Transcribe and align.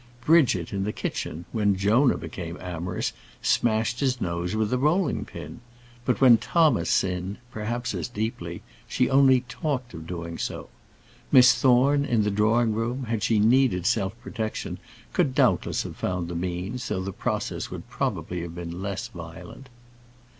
Bridget, 0.25 0.73
in 0.73 0.83
the 0.83 0.91
kitchen, 0.91 1.45
when 1.51 1.75
Jonah 1.75 2.17
became 2.17 2.57
amorous, 2.59 3.13
smashed 3.43 3.99
his 3.99 4.19
nose 4.19 4.55
with 4.55 4.71
the 4.71 4.79
rolling 4.79 5.25
pin. 5.25 5.61
But 6.05 6.19
when 6.19 6.39
Thomas 6.39 6.89
sinned, 6.89 7.37
perhaps 7.51 7.93
as 7.93 8.07
deeply, 8.07 8.63
she 8.87 9.11
only 9.11 9.41
talked 9.41 9.93
of 9.93 10.07
doing 10.07 10.39
so. 10.39 10.69
Miss 11.31 11.53
Thorne, 11.53 12.03
in 12.03 12.23
the 12.23 12.31
drawing 12.31 12.73
room, 12.73 13.03
had 13.03 13.21
she 13.21 13.37
needed 13.39 13.85
self 13.85 14.19
protection, 14.23 14.79
could 15.13 15.35
doubtless 15.35 15.83
have 15.83 15.97
found 15.97 16.29
the 16.29 16.35
means, 16.35 16.87
though 16.87 17.03
the 17.03 17.13
process 17.13 17.69
would 17.69 17.87
probably 17.87 18.41
have 18.41 18.55
been 18.55 18.81
less 18.81 19.07
violent. 19.09 19.69